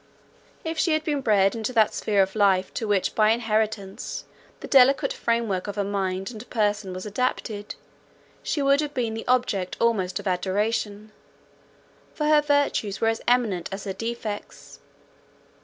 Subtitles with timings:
[0.63, 4.25] If she had been bred in that sphere of life to which by inheritance
[4.59, 7.75] the delicate framework of her mind and person was adapted,
[8.41, 11.11] she would have been the object almost of adoration,
[12.15, 14.79] for her virtues were as eminent as her defects.